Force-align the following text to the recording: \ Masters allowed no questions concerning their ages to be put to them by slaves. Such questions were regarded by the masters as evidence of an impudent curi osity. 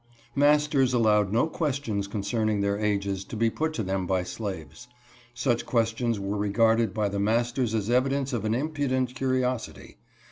\ 0.23 0.25
Masters 0.35 0.95
allowed 0.95 1.31
no 1.31 1.45
questions 1.45 2.07
concerning 2.07 2.61
their 2.61 2.79
ages 2.79 3.23
to 3.25 3.35
be 3.35 3.51
put 3.51 3.71
to 3.75 3.83
them 3.83 4.07
by 4.07 4.23
slaves. 4.23 4.87
Such 5.35 5.63
questions 5.67 6.19
were 6.19 6.37
regarded 6.39 6.91
by 6.91 7.07
the 7.07 7.19
masters 7.19 7.75
as 7.75 7.87
evidence 7.87 8.33
of 8.33 8.43
an 8.43 8.55
impudent 8.55 9.13
curi 9.13 9.41
osity. 9.41 9.97